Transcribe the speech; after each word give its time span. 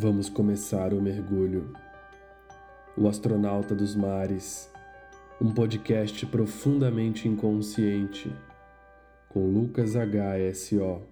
Vamos 0.00 0.28
começar 0.28 0.94
o 0.94 1.02
mergulho. 1.02 1.72
O 2.96 3.08
Astronauta 3.08 3.74
dos 3.74 3.96
Mares, 3.96 4.70
um 5.40 5.52
podcast 5.52 6.24
profundamente 6.26 7.26
inconsciente, 7.26 8.32
com 9.28 9.50
Lucas 9.50 9.94
HSO. 9.96 11.02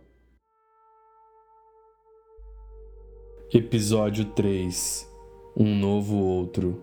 Episódio 3.52 4.26
3 4.26 5.12
Um 5.56 5.74
Novo 5.74 6.18
Outro. 6.18 6.80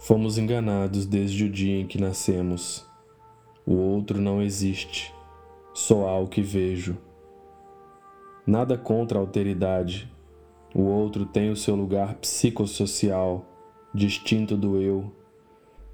Fomos 0.00 0.36
enganados 0.36 1.06
desde 1.06 1.44
o 1.44 1.48
dia 1.48 1.76
em 1.80 1.86
que 1.86 2.00
nascemos. 2.00 2.84
O 3.64 3.74
outro 3.74 4.20
não 4.20 4.42
existe, 4.42 5.14
só 5.72 6.08
há 6.08 6.18
o 6.18 6.26
que 6.26 6.42
vejo. 6.42 7.05
Nada 8.46 8.78
contra 8.78 9.18
a 9.18 9.20
alteridade. 9.20 10.08
O 10.72 10.82
outro 10.82 11.26
tem 11.26 11.50
o 11.50 11.56
seu 11.56 11.74
lugar 11.74 12.14
psicossocial, 12.14 13.44
distinto 13.92 14.56
do 14.56 14.80
eu, 14.80 15.10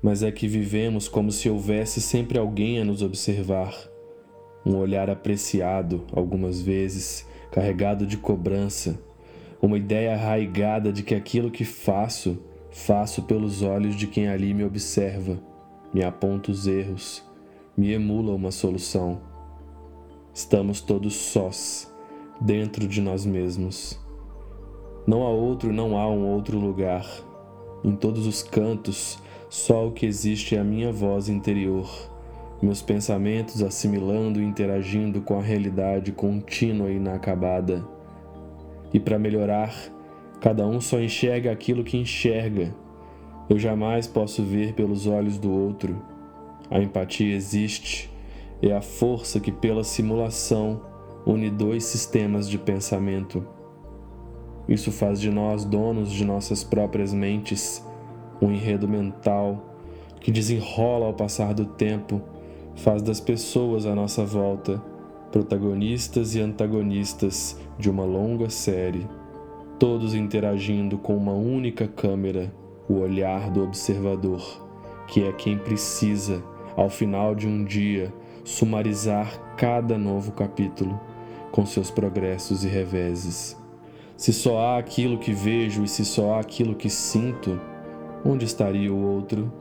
mas 0.02 0.22
é 0.22 0.30
que 0.30 0.46
vivemos 0.46 1.08
como 1.08 1.32
se 1.32 1.48
houvesse 1.48 1.98
sempre 1.98 2.38
alguém 2.38 2.78
a 2.78 2.84
nos 2.84 3.00
observar. 3.00 3.74
Um 4.66 4.76
olhar 4.76 5.08
apreciado, 5.08 6.04
algumas 6.12 6.60
vezes, 6.60 7.26
carregado 7.50 8.06
de 8.06 8.18
cobrança, 8.18 9.00
uma 9.60 9.78
ideia 9.78 10.12
arraigada 10.12 10.92
de 10.92 11.02
que 11.02 11.14
aquilo 11.14 11.50
que 11.50 11.64
faço, 11.64 12.38
faço 12.70 13.22
pelos 13.22 13.62
olhos 13.62 13.96
de 13.96 14.06
quem 14.06 14.28
ali 14.28 14.52
me 14.52 14.62
observa, 14.62 15.40
me 15.92 16.04
aponta 16.04 16.50
os 16.50 16.66
erros, 16.66 17.24
me 17.74 17.92
emula 17.92 18.34
uma 18.34 18.50
solução. 18.50 19.22
Estamos 20.34 20.82
todos 20.82 21.14
sós 21.14 21.91
dentro 22.40 22.86
de 22.86 23.00
nós 23.00 23.24
mesmos. 23.24 23.98
Não 25.06 25.24
há 25.24 25.28
outro, 25.28 25.72
não 25.72 25.98
há 25.98 26.08
um 26.08 26.26
outro 26.28 26.58
lugar. 26.58 27.06
Em 27.84 27.96
todos 27.96 28.26
os 28.26 28.42
cantos, 28.42 29.18
só 29.48 29.88
o 29.88 29.92
que 29.92 30.06
existe 30.06 30.54
é 30.54 30.60
a 30.60 30.64
minha 30.64 30.92
voz 30.92 31.28
interior, 31.28 31.90
meus 32.62 32.80
pensamentos 32.80 33.62
assimilando 33.62 34.40
e 34.40 34.44
interagindo 34.44 35.20
com 35.20 35.38
a 35.38 35.42
realidade 35.42 36.12
contínua 36.12 36.90
e 36.90 36.96
inacabada. 36.96 37.84
E 38.94 39.00
para 39.00 39.18
melhorar, 39.18 39.74
cada 40.40 40.66
um 40.66 40.80
só 40.80 41.00
enxerga 41.00 41.50
aquilo 41.50 41.82
que 41.82 41.96
enxerga. 41.96 42.72
Eu 43.50 43.58
jamais 43.58 44.06
posso 44.06 44.42
ver 44.42 44.74
pelos 44.74 45.06
olhos 45.06 45.38
do 45.38 45.50
outro. 45.50 46.00
A 46.70 46.78
empatia 46.78 47.34
existe, 47.34 48.10
é 48.62 48.72
a 48.72 48.80
força 48.80 49.40
que, 49.40 49.50
pela 49.50 49.82
simulação, 49.82 50.80
une 51.26 51.50
dois 51.50 51.84
sistemas 51.84 52.48
de 52.48 52.58
pensamento. 52.58 53.46
Isso 54.68 54.90
faz 54.90 55.20
de 55.20 55.30
nós 55.30 55.64
donos 55.64 56.10
de 56.10 56.24
nossas 56.24 56.64
próprias 56.64 57.12
mentes, 57.12 57.84
um 58.40 58.50
enredo 58.50 58.88
mental 58.88 59.68
que 60.20 60.30
desenrola 60.30 61.06
ao 61.06 61.14
passar 61.14 61.52
do 61.52 61.64
tempo, 61.64 62.20
faz 62.76 63.02
das 63.02 63.20
pessoas 63.20 63.86
à 63.86 63.94
nossa 63.94 64.24
volta 64.24 64.80
protagonistas 65.32 66.34
e 66.34 66.40
antagonistas 66.40 67.58
de 67.78 67.88
uma 67.90 68.04
longa 68.04 68.50
série, 68.50 69.08
todos 69.78 70.14
interagindo 70.14 70.98
com 70.98 71.16
uma 71.16 71.32
única 71.32 71.88
câmera, 71.88 72.54
o 72.86 72.98
olhar 72.98 73.50
do 73.50 73.64
observador, 73.64 74.42
que 75.08 75.24
é 75.24 75.32
quem 75.32 75.56
precisa, 75.56 76.44
ao 76.76 76.90
final 76.90 77.34
de 77.34 77.48
um 77.48 77.64
dia, 77.64 78.12
sumarizar 78.44 79.54
cada 79.56 79.96
novo 79.96 80.32
capítulo 80.32 81.00
com 81.52 81.66
seus 81.66 81.90
progressos 81.90 82.64
e 82.64 82.68
reveses. 82.68 83.56
Se 84.16 84.32
só 84.32 84.58
há 84.58 84.78
aquilo 84.78 85.18
que 85.18 85.32
vejo 85.32 85.84
e 85.84 85.88
se 85.88 86.04
só 86.04 86.34
há 86.34 86.40
aquilo 86.40 86.74
que 86.74 86.88
sinto, 86.88 87.60
onde 88.24 88.44
estaria 88.44 88.92
o 88.92 89.00
outro? 89.00 89.52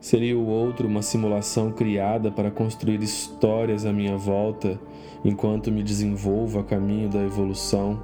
Seria 0.00 0.38
o 0.38 0.46
outro 0.46 0.86
uma 0.86 1.00
simulação 1.00 1.72
criada 1.72 2.30
para 2.30 2.50
construir 2.50 3.02
histórias 3.02 3.86
à 3.86 3.92
minha 3.92 4.18
volta 4.18 4.78
enquanto 5.24 5.72
me 5.72 5.82
desenvolvo 5.82 6.58
a 6.58 6.64
caminho 6.64 7.08
da 7.08 7.20
evolução? 7.20 8.02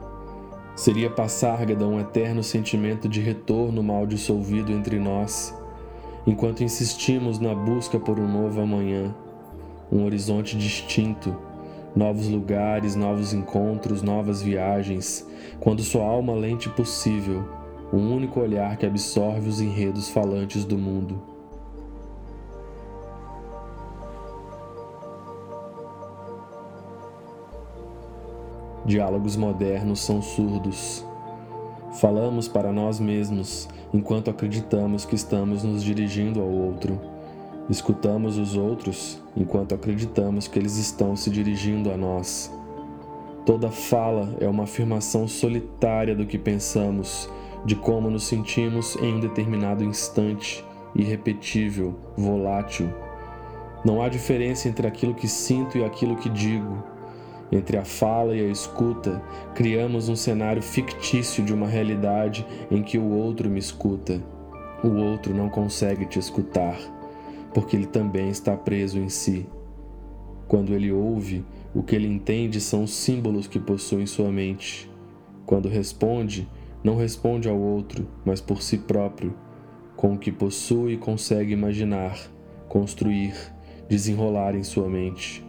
Seria 0.74 1.10
passárgada 1.10 1.86
um 1.86 2.00
eterno 2.00 2.42
sentimento 2.42 3.06
de 3.06 3.20
retorno 3.20 3.82
mal 3.82 4.06
dissolvido 4.06 4.72
entre 4.72 4.98
nós, 4.98 5.54
enquanto 6.26 6.64
insistimos 6.64 7.38
na 7.38 7.54
busca 7.54 7.98
por 8.00 8.18
um 8.18 8.26
novo 8.26 8.62
amanhã, 8.62 9.14
um 9.92 10.04
horizonte 10.04 10.56
distinto 10.56 11.49
novos 11.94 12.28
lugares, 12.28 12.94
novos 12.94 13.32
encontros, 13.32 14.02
novas 14.02 14.40
viagens, 14.40 15.26
quando 15.58 15.82
sua 15.82 16.04
alma 16.04 16.34
lente 16.34 16.68
possível, 16.68 17.44
um 17.92 18.14
único 18.14 18.40
olhar 18.40 18.76
que 18.76 18.86
absorve 18.86 19.48
os 19.48 19.60
enredos 19.60 20.08
falantes 20.08 20.64
do 20.64 20.78
mundo. 20.78 21.20
Diálogos 28.84 29.36
modernos 29.36 30.00
são 30.00 30.22
surdos. 30.22 31.04
Falamos 32.00 32.48
para 32.48 32.72
nós 32.72 33.00
mesmos 33.00 33.68
enquanto 33.92 34.30
acreditamos 34.30 35.04
que 35.04 35.14
estamos 35.14 35.64
nos 35.64 35.82
dirigindo 35.82 36.40
ao 36.40 36.48
outro 36.48 37.19
Escutamos 37.68 38.38
os 38.38 38.56
outros 38.56 39.20
enquanto 39.36 39.74
acreditamos 39.74 40.48
que 40.48 40.58
eles 40.58 40.76
estão 40.76 41.14
se 41.14 41.30
dirigindo 41.30 41.92
a 41.92 41.96
nós. 41.96 42.52
Toda 43.46 43.70
fala 43.70 44.36
é 44.40 44.48
uma 44.48 44.64
afirmação 44.64 45.26
solitária 45.26 46.14
do 46.14 46.26
que 46.26 46.38
pensamos, 46.38 47.28
de 47.64 47.74
como 47.74 48.10
nos 48.10 48.24
sentimos 48.24 48.96
em 48.96 49.14
um 49.14 49.20
determinado 49.20 49.84
instante, 49.84 50.64
irrepetível, 50.94 51.94
volátil. 52.16 52.92
Não 53.84 54.02
há 54.02 54.08
diferença 54.08 54.68
entre 54.68 54.86
aquilo 54.86 55.14
que 55.14 55.28
sinto 55.28 55.78
e 55.78 55.84
aquilo 55.84 56.16
que 56.16 56.28
digo. 56.28 56.82
Entre 57.52 57.76
a 57.76 57.84
fala 57.84 58.36
e 58.36 58.40
a 58.40 58.50
escuta, 58.50 59.22
criamos 59.54 60.08
um 60.08 60.16
cenário 60.16 60.62
fictício 60.62 61.42
de 61.42 61.52
uma 61.52 61.66
realidade 61.66 62.46
em 62.70 62.82
que 62.82 62.98
o 62.98 63.10
outro 63.10 63.48
me 63.48 63.58
escuta. 63.58 64.20
O 64.84 64.88
outro 64.88 65.34
não 65.34 65.48
consegue 65.48 66.06
te 66.06 66.18
escutar 66.18 66.78
porque 67.52 67.76
ele 67.76 67.86
também 67.86 68.28
está 68.28 68.56
preso 68.56 68.98
em 68.98 69.08
si. 69.08 69.46
Quando 70.46 70.74
ele 70.74 70.90
ouve, 70.90 71.44
o 71.74 71.82
que 71.82 71.94
ele 71.94 72.08
entende 72.08 72.60
são 72.60 72.84
os 72.84 72.92
símbolos 72.92 73.46
que 73.46 73.58
possui 73.58 74.02
em 74.02 74.06
sua 74.06 74.30
mente. 74.30 74.90
Quando 75.46 75.68
responde, 75.68 76.48
não 76.82 76.96
responde 76.96 77.48
ao 77.48 77.58
outro, 77.58 78.06
mas 78.24 78.40
por 78.40 78.62
si 78.62 78.78
próprio, 78.78 79.34
com 79.96 80.14
o 80.14 80.18
que 80.18 80.32
possui 80.32 80.94
e 80.94 80.96
consegue 80.96 81.52
imaginar, 81.52 82.18
construir, 82.68 83.34
desenrolar 83.88 84.54
em 84.54 84.62
sua 84.62 84.88
mente. 84.88 85.44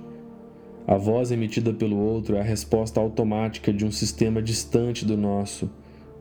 A 0.87 0.97
voz 0.97 1.31
emitida 1.31 1.71
pelo 1.71 1.97
outro 1.97 2.35
é 2.35 2.41
a 2.41 2.43
resposta 2.43 2.99
automática 2.99 3.71
de 3.71 3.85
um 3.85 3.91
sistema 3.91 4.41
distante 4.41 5.05
do 5.05 5.15
nosso, 5.15 5.69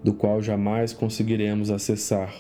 do 0.05 0.13
qual 0.15 0.41
jamais 0.41 0.93
conseguiremos 0.93 1.71
acessar. 1.71 2.33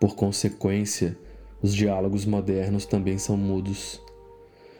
Por 0.00 0.16
consequência, 0.16 1.16
os 1.62 1.74
diálogos 1.74 2.24
modernos 2.24 2.84
também 2.84 3.18
são 3.18 3.36
mudos. 3.36 4.02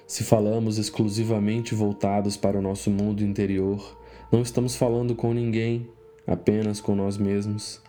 Se 0.06 0.25
falamos 0.25 0.78
exclusivamente 0.78 1.75
voltados 1.75 2.37
para 2.37 2.59
o 2.59 2.62
nosso 2.62 2.91
mundo 2.91 3.22
interior, 3.22 3.97
não 4.31 4.43
estamos 4.43 4.75
falando 4.75 5.15
com 5.15 5.32
ninguém, 5.32 5.88
apenas 6.26 6.81
com 6.81 6.94
nós 6.94 7.16
mesmos. 7.16 7.81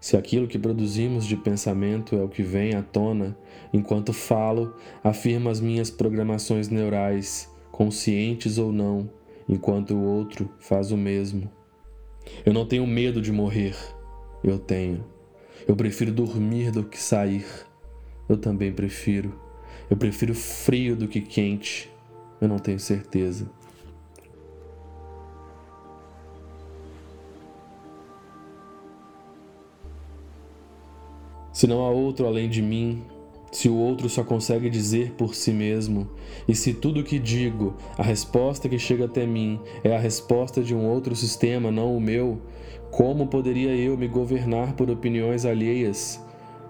Se 0.00 0.16
aquilo 0.16 0.48
que 0.48 0.58
produzimos 0.58 1.24
de 1.26 1.36
pensamento 1.36 2.16
é 2.16 2.22
o 2.22 2.28
que 2.28 2.42
vem 2.42 2.74
à 2.74 2.82
tona, 2.82 3.36
enquanto 3.72 4.12
falo, 4.12 4.74
afirma 5.02 5.50
as 5.50 5.60
minhas 5.60 5.90
programações 5.90 6.68
neurais, 6.68 7.50
conscientes 7.70 8.58
ou 8.58 8.72
não, 8.72 9.10
enquanto 9.48 9.94
o 9.94 10.02
outro 10.02 10.48
faz 10.58 10.90
o 10.90 10.96
mesmo. 10.96 11.50
Eu 12.44 12.52
não 12.52 12.66
tenho 12.66 12.86
medo 12.86 13.20
de 13.20 13.32
morrer, 13.32 13.76
eu 14.42 14.58
tenho. 14.58 15.04
Eu 15.66 15.76
prefiro 15.76 16.12
dormir 16.12 16.70
do 16.70 16.84
que 16.84 16.98
sair. 16.98 17.46
Eu 18.28 18.36
também 18.36 18.72
prefiro. 18.72 19.34
Eu 19.90 19.96
prefiro 19.96 20.34
frio 20.34 20.96
do 20.96 21.08
que 21.08 21.20
quente. 21.20 21.90
Eu 22.40 22.48
não 22.48 22.58
tenho 22.58 22.78
certeza. 22.78 23.50
Se 31.52 31.66
não 31.66 31.84
há 31.84 31.90
outro 31.90 32.26
além 32.26 32.48
de 32.48 32.62
mim, 32.62 33.04
se 33.52 33.68
o 33.68 33.76
outro 33.76 34.08
só 34.08 34.24
consegue 34.24 34.70
dizer 34.70 35.12
por 35.12 35.34
si 35.34 35.52
mesmo, 35.52 36.08
e 36.48 36.54
se 36.54 36.72
tudo 36.72 37.00
o 37.00 37.04
que 37.04 37.18
digo, 37.18 37.76
a 37.98 38.02
resposta 38.02 38.68
que 38.68 38.78
chega 38.78 39.04
até 39.04 39.26
mim, 39.26 39.60
é 39.84 39.94
a 39.94 39.98
resposta 39.98 40.62
de 40.62 40.74
um 40.74 40.88
outro 40.88 41.14
sistema, 41.14 41.70
não 41.70 41.94
o 41.94 42.00
meu, 42.00 42.40
como 42.90 43.26
poderia 43.26 43.76
eu 43.76 43.96
me 43.96 44.08
governar 44.08 44.72
por 44.72 44.90
opiniões 44.90 45.44
alheias? 45.44 46.18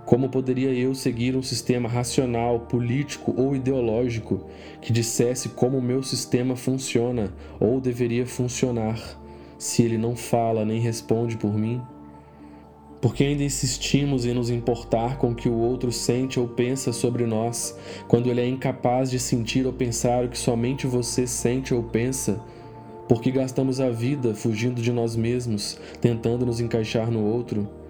Como 0.05 0.29
poderia 0.29 0.73
eu 0.73 0.95
seguir 0.95 1.37
um 1.37 1.43
sistema 1.43 1.89
racional, 1.89 2.61
político 2.61 3.33
ou 3.37 3.55
ideológico 3.55 4.47
que 4.81 4.93
dissesse 4.93 5.51
como 5.51 5.79
o 5.79 5.83
meu 5.83 6.03
sistema 6.03 6.57
funciona 6.57 7.33
ou 7.61 7.81
deveria 7.81 8.27
funcionar, 8.27 9.01
se 9.57 9.83
ele 9.83 9.97
não 9.97 10.17
fala 10.17 10.65
nem 10.65 10.81
responde 10.81 11.37
por 11.37 11.57
mim? 11.57 11.81
Porque 13.01 13.25
ainda 13.25 13.45
insistimos 13.45 14.27
em 14.27 14.35
nos 14.35 14.51
importar 14.51 15.19
com 15.19 15.31
o 15.31 15.35
que 15.35 15.49
o 15.49 15.57
outro 15.57 15.91
sente 15.91 16.39
ou 16.39 16.49
pensa 16.49 16.93
sobre 16.93 17.25
nós, 17.25 17.77
quando 18.07 18.29
ele 18.29 18.41
é 18.41 18.47
incapaz 18.47 19.11
de 19.11 19.19
sentir 19.19 19.67
ou 19.67 19.73
pensar 19.73 20.25
o 20.25 20.29
que 20.29 20.39
somente 20.39 20.87
você 20.87 21.27
sente 21.27 21.73
ou 21.73 21.83
pensa? 21.83 22.41
Porque 23.09 23.31
gastamos 23.31 23.81
a 23.81 23.91
vida 23.91 24.35
fugindo 24.35 24.81
de 24.81 24.93
nós 24.93 25.17
mesmos, 25.17 25.79
tentando 26.01 26.47
nos 26.47 26.61
encaixar 26.61 27.11
no 27.11 27.25
outro? 27.25 27.82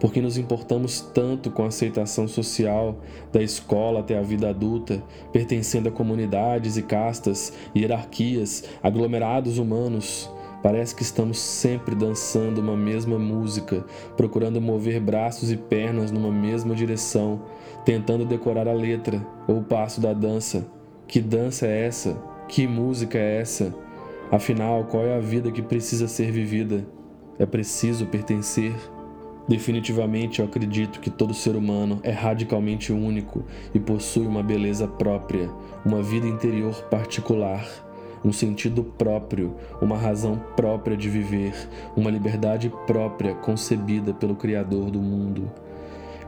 Porque 0.00 0.20
nos 0.20 0.38
importamos 0.38 1.00
tanto 1.00 1.50
com 1.50 1.62
a 1.62 1.68
aceitação 1.68 2.26
social, 2.26 2.96
da 3.30 3.42
escola 3.42 4.00
até 4.00 4.18
a 4.18 4.22
vida 4.22 4.48
adulta, 4.48 5.02
pertencendo 5.30 5.90
a 5.90 5.92
comunidades 5.92 6.78
e 6.78 6.82
castas, 6.82 7.52
hierarquias, 7.76 8.64
aglomerados 8.82 9.58
humanos? 9.58 10.28
Parece 10.62 10.94
que 10.94 11.02
estamos 11.02 11.38
sempre 11.38 11.94
dançando 11.94 12.60
uma 12.60 12.76
mesma 12.76 13.18
música, 13.18 13.84
procurando 14.16 14.60
mover 14.60 15.00
braços 15.00 15.50
e 15.50 15.56
pernas 15.56 16.10
numa 16.10 16.30
mesma 16.30 16.74
direção, 16.74 17.42
tentando 17.84 18.26
decorar 18.26 18.68
a 18.68 18.72
letra 18.72 19.26
ou 19.46 19.58
o 19.58 19.64
passo 19.64 20.00
da 20.00 20.12
dança. 20.12 20.66
Que 21.06 21.20
dança 21.20 21.66
é 21.66 21.86
essa? 21.86 22.22
Que 22.46 22.66
música 22.66 23.16
é 23.16 23.40
essa? 23.40 23.74
Afinal, 24.30 24.84
qual 24.84 25.04
é 25.04 25.16
a 25.16 25.20
vida 25.20 25.50
que 25.50 25.62
precisa 25.62 26.06
ser 26.06 26.30
vivida? 26.30 26.86
É 27.38 27.46
preciso 27.46 28.06
pertencer? 28.06 28.74
Definitivamente 29.48 30.40
eu 30.40 30.44
acredito 30.44 31.00
que 31.00 31.10
todo 31.10 31.34
ser 31.34 31.56
humano 31.56 31.98
é 32.02 32.10
radicalmente 32.10 32.92
único 32.92 33.44
e 33.74 33.80
possui 33.80 34.26
uma 34.26 34.42
beleza 34.42 34.86
própria, 34.86 35.50
uma 35.84 36.02
vida 36.02 36.26
interior 36.26 36.84
particular, 36.84 37.66
um 38.24 38.32
sentido 38.32 38.84
próprio, 38.84 39.56
uma 39.80 39.96
razão 39.96 40.40
própria 40.54 40.96
de 40.96 41.08
viver, 41.08 41.54
uma 41.96 42.10
liberdade 42.10 42.70
própria 42.86 43.34
concebida 43.34 44.12
pelo 44.12 44.36
Criador 44.36 44.90
do 44.90 45.00
mundo. 45.00 45.50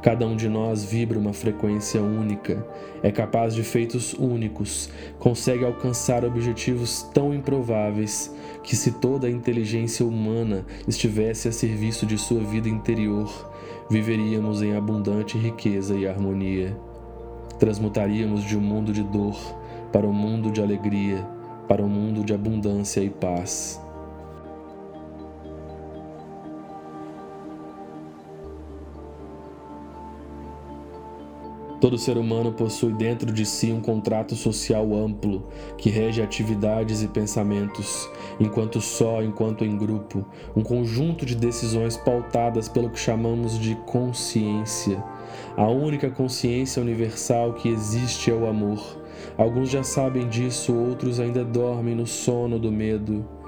Cada 0.03 0.27
um 0.27 0.35
de 0.35 0.49
nós 0.49 0.85
vibra 0.85 1.17
uma 1.17 1.33
frequência 1.33 2.03
única, 2.03 2.67
é 3.05 3.13
capaz 3.13 3.55
de 3.55 3.63
feitos 3.63 4.13
únicos, 4.15 4.91
consegue 5.21 5.65
alcançar 5.65 6.25
objetivos 6.25 7.05
tão 7.15 7.33
improváveis 7.33 8.35
que, 8.65 8.75
se 8.75 8.93
toda 8.93 9.29
a 9.29 9.31
inteligência 9.31 10.05
humana 10.05 10.67
estivesse 10.89 11.47
a 11.47 11.53
serviço 11.53 12.05
de 12.05 12.19
sua 12.19 12.41
vida 12.41 12.69
interior, 12.69 13.31
viveríamos 13.89 14.61
em 14.61 14.75
abundante 14.75 15.39
riqueza 15.39 15.95
e 15.95 16.07
harmonia. 16.07 16.77
Transmutaríamos 17.61 18.43
de 18.43 18.57
um 18.57 18.61
mundo 18.61 18.93
de 18.93 19.05
dor 19.05 19.39
para 19.93 20.07
um 20.07 20.13
mundo 20.13 20.51
de 20.51 20.61
alegria, 20.61 21.25
para 21.69 21.83
um 21.83 21.89
mundo 21.89 22.25
de 22.25 22.35
abundância 22.35 23.01
e 23.01 23.09
paz. 23.09 23.82
Todo 31.83 31.99
ser 31.99 32.17
humano 32.17 32.53
possui 32.53 32.93
dentro 32.93 33.33
de 33.33 33.45
si 33.45 33.73
um 33.73 33.81
contrato 33.81 34.37
social 34.37 34.95
amplo 34.95 35.49
que 35.77 35.91
rege 35.91 36.23
atividades 36.23 37.03
e 37.03 37.09
pensamentos, 37.09 38.09
enquanto 38.39 38.81
só, 38.81 39.21
enquanto 39.21 39.65
em 39.65 39.77
grupo, 39.77 40.25
um 40.55 40.63
conjunto 40.63 41.27
de 41.27 41.35
decisões 41.35 41.97
pautadas 41.97 42.69
pelo 42.69 42.89
que 42.89 43.01
chamamos 43.01 43.59
de 43.59 43.75
consciência. 43.85 45.03
A 45.57 45.67
única 45.67 46.09
consciência 46.09 46.81
universal 46.81 47.55
que 47.55 47.69
existe 47.69 48.31
é 48.31 48.35
o 48.35 48.47
amor. 48.47 48.79
Alguns 49.37 49.69
já 49.69 49.83
sabem 49.83 50.29
disso, 50.29 50.73
outros 50.73 51.19
ainda 51.19 51.45
dormem 51.45 51.97
no 51.97 52.07
sono 52.07 52.61
do 52.61 52.71
medo. 52.71 53.42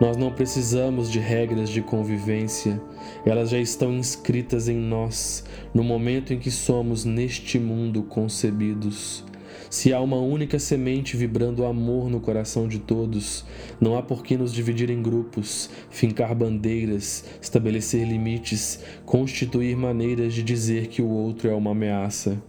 Nós 0.00 0.16
não 0.16 0.30
precisamos 0.30 1.10
de 1.10 1.18
regras 1.18 1.70
de 1.70 1.80
convivência, 1.80 2.80
elas 3.24 3.50
já 3.50 3.58
estão 3.58 3.94
inscritas 3.94 4.68
em 4.68 4.76
nós 4.76 5.44
no 5.72 5.82
momento 5.82 6.34
em 6.34 6.38
que 6.38 6.50
somos 6.50 7.04
neste 7.04 7.58
mundo 7.58 8.02
concebidos. 8.02 9.24
Se 9.70 9.92
há 9.92 10.00
uma 10.00 10.18
única 10.18 10.58
semente 10.58 11.16
vibrando 11.16 11.64
amor 11.64 12.08
no 12.08 12.20
coração 12.20 12.68
de 12.68 12.78
todos, 12.78 13.44
não 13.80 13.96
há 13.96 14.02
por 14.02 14.22
que 14.22 14.36
nos 14.36 14.52
dividir 14.52 14.90
em 14.90 15.02
grupos, 15.02 15.70
fincar 15.90 16.34
bandeiras, 16.34 17.24
estabelecer 17.40 18.06
limites, 18.06 18.80
constituir 19.04 19.76
maneiras 19.76 20.34
de 20.34 20.42
dizer 20.42 20.86
que 20.88 21.02
o 21.02 21.08
outro 21.08 21.48
é 21.48 21.54
uma 21.54 21.72
ameaça. 21.72 22.40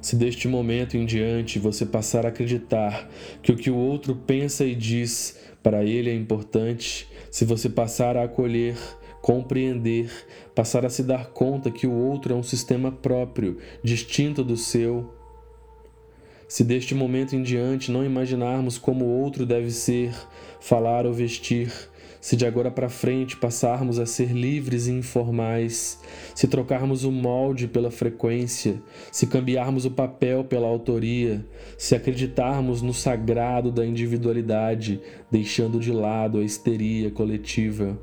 Se 0.00 0.16
deste 0.16 0.48
momento 0.48 0.96
em 0.96 1.06
diante 1.06 1.60
você 1.60 1.86
passar 1.86 2.26
a 2.26 2.30
acreditar 2.30 3.08
que 3.40 3.52
o 3.52 3.56
que 3.56 3.70
o 3.70 3.76
outro 3.76 4.16
pensa 4.16 4.64
e 4.64 4.74
diz 4.74 5.38
para 5.62 5.84
ele 5.84 6.10
é 6.10 6.14
importante, 6.14 7.08
se 7.30 7.44
você 7.44 7.68
passar 7.68 8.16
a 8.16 8.24
acolher, 8.24 8.76
compreender, 9.20 10.10
passar 10.54 10.84
a 10.84 10.90
se 10.90 11.02
dar 11.02 11.30
conta 11.30 11.70
que 11.70 11.86
o 11.86 11.92
outro 11.92 12.34
é 12.34 12.36
um 12.36 12.42
sistema 12.42 12.90
próprio, 12.90 13.58
distinto 13.82 14.42
do 14.42 14.56
seu, 14.56 15.14
se 16.48 16.64
deste 16.64 16.94
momento 16.94 17.34
em 17.34 17.42
diante 17.42 17.90
não 17.90 18.04
imaginarmos 18.04 18.76
como 18.76 19.06
o 19.06 19.20
outro 19.22 19.46
deve 19.46 19.70
ser, 19.70 20.12
falar 20.60 21.06
ou 21.06 21.12
vestir, 21.14 21.72
se 22.22 22.36
de 22.36 22.46
agora 22.46 22.70
para 22.70 22.88
frente 22.88 23.36
passarmos 23.36 23.98
a 23.98 24.06
ser 24.06 24.30
livres 24.30 24.86
e 24.86 24.92
informais, 24.92 25.98
se 26.36 26.46
trocarmos 26.46 27.02
o 27.02 27.10
molde 27.10 27.66
pela 27.66 27.90
frequência, 27.90 28.80
se 29.10 29.26
cambiarmos 29.26 29.84
o 29.84 29.90
papel 29.90 30.44
pela 30.44 30.68
autoria, 30.68 31.44
se 31.76 31.96
acreditarmos 31.96 32.80
no 32.80 32.94
sagrado 32.94 33.72
da 33.72 33.84
individualidade, 33.84 35.00
deixando 35.32 35.80
de 35.80 35.90
lado 35.90 36.38
a 36.38 36.44
histeria 36.44 37.10
coletiva 37.10 37.98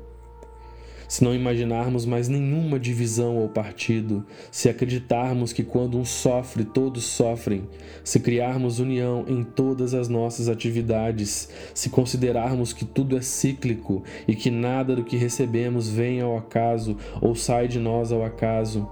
se 1.10 1.24
não 1.24 1.34
imaginarmos 1.34 2.06
mais 2.06 2.28
nenhuma 2.28 2.78
divisão 2.78 3.36
ou 3.36 3.48
partido, 3.48 4.24
se 4.48 4.68
acreditarmos 4.68 5.52
que 5.52 5.64
quando 5.64 5.98
um 5.98 6.04
sofre, 6.04 6.64
todos 6.64 7.02
sofrem, 7.02 7.68
se 8.04 8.20
criarmos 8.20 8.78
união 8.78 9.24
em 9.26 9.42
todas 9.42 9.92
as 9.92 10.08
nossas 10.08 10.48
atividades, 10.48 11.48
se 11.74 11.90
considerarmos 11.90 12.72
que 12.72 12.84
tudo 12.84 13.18
é 13.18 13.22
cíclico 13.22 14.04
e 14.28 14.36
que 14.36 14.52
nada 14.52 14.94
do 14.94 15.02
que 15.02 15.16
recebemos 15.16 15.88
vem 15.88 16.20
ao 16.20 16.38
acaso 16.38 16.96
ou 17.20 17.34
sai 17.34 17.66
de 17.66 17.80
nós 17.80 18.12
ao 18.12 18.24
acaso, 18.24 18.88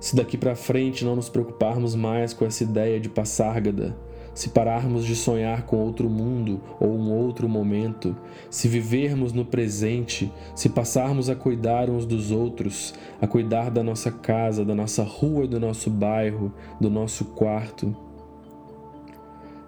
se 0.00 0.16
daqui 0.16 0.36
para 0.36 0.56
frente 0.56 1.04
não 1.04 1.14
nos 1.14 1.28
preocuparmos 1.28 1.94
mais 1.94 2.32
com 2.32 2.44
essa 2.44 2.64
ideia 2.64 2.98
de 2.98 3.08
passárgada, 3.08 3.96
se 4.36 4.50
pararmos 4.50 5.06
de 5.06 5.16
sonhar 5.16 5.62
com 5.62 5.78
outro 5.78 6.10
mundo 6.10 6.60
ou 6.78 6.90
um 6.90 7.10
outro 7.10 7.48
momento, 7.48 8.14
se 8.50 8.68
vivermos 8.68 9.32
no 9.32 9.46
presente, 9.46 10.30
se 10.54 10.68
passarmos 10.68 11.30
a 11.30 11.34
cuidar 11.34 11.88
uns 11.88 12.04
dos 12.04 12.30
outros, 12.30 12.92
a 13.18 13.26
cuidar 13.26 13.70
da 13.70 13.82
nossa 13.82 14.12
casa, 14.12 14.62
da 14.62 14.74
nossa 14.74 15.02
rua 15.02 15.46
e 15.46 15.48
do 15.48 15.58
nosso 15.58 15.88
bairro, 15.88 16.52
do 16.78 16.90
nosso 16.90 17.24
quarto. 17.24 17.96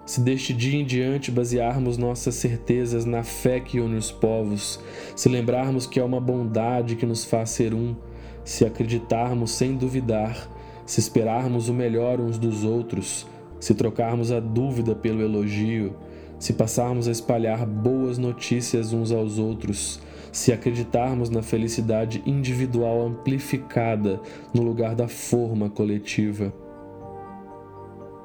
Se 0.05 0.21
deste 0.21 0.53
dia 0.53 0.79
em 0.79 0.85
diante 0.85 1.31
basearmos 1.31 1.97
nossas 1.97 2.35
certezas 2.35 3.05
na 3.05 3.23
fé 3.23 3.59
que 3.59 3.79
une 3.79 3.97
os 3.97 4.11
povos, 4.11 4.79
se 5.15 5.27
lembrarmos 5.27 5.87
que 5.87 5.99
é 5.99 6.03
uma 6.03 6.21
bondade 6.21 6.95
que 6.95 7.07
nos 7.07 7.25
faz 7.25 7.49
ser 7.49 7.73
um, 7.73 7.95
se 8.43 8.63
acreditarmos 8.65 9.49
sem 9.49 9.75
duvidar, 9.75 10.47
se 10.85 10.99
esperarmos 10.99 11.69
o 11.69 11.73
melhor 11.73 12.19
uns 12.21 12.37
dos 12.37 12.63
outros, 12.63 13.25
se 13.59 13.73
trocarmos 13.73 14.31
a 14.31 14.39
dúvida 14.39 14.95
pelo 14.95 15.21
elogio, 15.21 15.95
se 16.39 16.53
passarmos 16.53 17.07
a 17.07 17.11
espalhar 17.11 17.65
boas 17.65 18.17
notícias 18.17 18.93
uns 18.93 19.11
aos 19.11 19.37
outros, 19.37 19.99
se 20.31 20.53
acreditarmos 20.53 21.29
na 21.29 21.41
felicidade 21.41 22.23
individual 22.25 23.05
amplificada 23.05 24.21
no 24.53 24.61
lugar 24.61 24.95
da 24.95 25.07
forma 25.07 25.69
coletiva. 25.69 26.53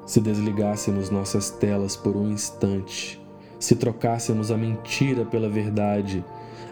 Se 0.05 0.21
desligássemos 0.21 1.09
nossas 1.09 1.49
telas 1.49 1.95
por 1.95 2.15
um 2.15 2.31
instante, 2.31 3.19
se 3.59 3.75
trocássemos 3.75 4.51
a 4.51 4.57
mentira 4.57 5.25
pela 5.25 5.49
verdade, 5.49 6.23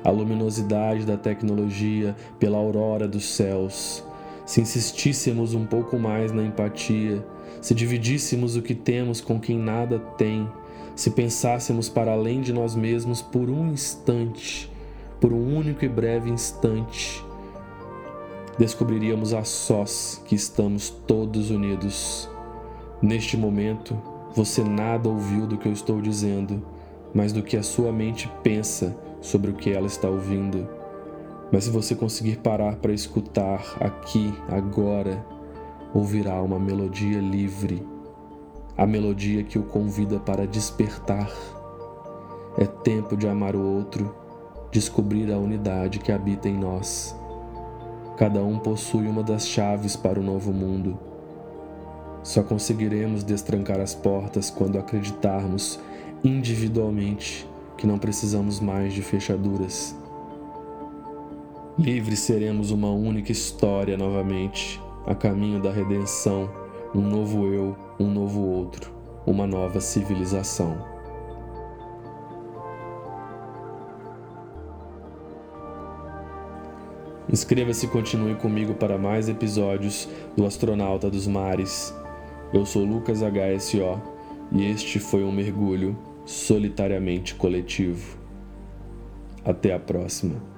a 0.04 0.12
luminosidade 0.12 1.06
da 1.06 1.18
tecnologia 1.18 2.16
pela 2.40 2.58
aurora 2.58 3.08
dos 3.08 3.26
céus, 3.26 4.04
se 4.46 4.62
insistíssemos 4.62 5.54
um 5.54 5.66
pouco 5.66 5.98
mais 5.98 6.32
na 6.32 6.44
empatia, 6.44 7.26
se 7.62 7.74
dividíssemos 7.74 8.56
o 8.56 8.62
que 8.62 8.76
temos 8.76 9.22
com 9.22 9.40
quem 9.40 9.58
nada 9.58 10.00
tem, 10.18 10.50
se 10.96 11.12
pensássemos 11.12 11.90
para 11.90 12.12
além 12.12 12.42
de 12.42 12.54
nós 12.54 12.76
mesmos 12.76 13.22
por 13.22 13.50
um 13.50 13.72
instante, 13.72 14.72
por 15.20 15.32
um 15.34 15.58
único 15.58 15.84
e 15.84 15.90
breve 15.90 16.30
instante, 16.30 17.24
descobriríamos 18.58 19.34
a 19.34 19.44
sós 19.44 20.22
que 20.26 20.36
estamos 20.36 20.90
todos 20.90 21.50
unidos. 21.50 22.30
Neste 23.02 23.36
momento, 23.36 23.98
você 24.36 24.64
nada 24.64 25.10
ouviu 25.10 25.48
do 25.48 25.58
que 25.58 25.68
eu 25.68 25.74
estou 25.74 26.02
dizendo, 26.02 26.66
mas 27.14 27.32
do 27.32 27.44
que 27.44 27.58
a 27.58 27.64
sua 27.64 27.92
mente 27.92 28.32
pensa 28.44 28.96
sobre 29.22 29.52
o 29.52 29.56
que 29.56 29.72
ela 29.72 29.88
está 29.88 30.10
ouvindo. 30.10 30.68
Mas 31.52 31.66
se 31.66 31.70
você 31.70 31.96
conseguir 31.96 32.38
parar 32.38 32.78
para 32.78 32.94
escutar 32.94 33.78
aqui, 33.80 34.34
agora, 34.50 35.24
ouvirá 35.94 36.42
uma 36.42 36.58
melodia 36.58 37.20
livre, 37.20 37.86
a 38.78 38.86
melodia 38.88 39.44
que 39.44 39.60
o 39.60 39.64
convida 39.64 40.20
para 40.20 40.48
despertar. 40.48 41.32
É 42.58 42.66
tempo 42.66 43.16
de 43.16 43.28
amar 43.28 43.56
o 43.56 43.62
outro, 43.62 44.14
descobrir 44.72 45.32
a 45.32 45.38
unidade 45.38 46.00
que 46.00 46.12
habita 46.12 46.50
em 46.50 46.58
nós. 46.58 47.16
Cada 48.18 48.44
um 48.44 48.60
possui 48.60 49.08
uma 49.08 49.24
das 49.24 49.48
chaves 49.48 49.96
para 49.96 50.20
o 50.20 50.24
novo 50.24 50.52
mundo. 50.52 50.98
Só 52.24 52.42
conseguiremos 52.42 53.24
destrancar 53.24 53.80
as 53.80 53.94
portas 53.94 54.50
quando 54.50 54.78
acreditarmos 54.78 55.80
individualmente 56.24 57.48
que 57.78 57.86
não 57.86 58.00
precisamos 58.00 58.60
mais 58.60 58.94
de 58.94 59.02
fechaduras. 59.02 59.96
Livres 61.78 62.20
seremos 62.20 62.70
uma 62.72 62.92
única 62.92 63.32
história 63.32 63.98
novamente, 63.98 64.80
a 65.06 65.14
caminho 65.14 65.62
da 65.62 65.72
redenção, 65.72 66.50
um 66.96 67.02
novo 67.02 67.48
eu, 67.48 67.76
um 68.00 68.10
novo 68.10 68.42
outro, 68.42 68.92
uma 69.26 69.46
nova 69.46 69.82
civilização. 69.82 70.94
Inscreva-se 77.30 77.88
e 77.88 77.90
continue 77.90 78.36
comigo 78.36 78.76
para 78.76 78.98
mais 78.98 79.28
episódios 79.28 80.08
do 80.38 80.46
Astronauta 80.46 81.10
dos 81.10 81.26
Mares. 81.26 81.94
Eu 82.54 82.66
sou 82.66 82.86
Lucas 82.86 83.22
HSO 83.22 84.00
e 84.52 84.64
este 84.70 85.00
foi 85.00 85.24
um 85.24 85.32
mergulho 85.32 85.98
solitariamente 86.26 87.34
coletivo. 87.34 88.18
Até 89.44 89.74
a 89.74 89.80
próxima. 89.80 90.53